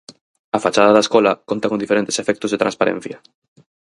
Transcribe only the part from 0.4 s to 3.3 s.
A fachada da escola conta con diferentes efectos de transparencia.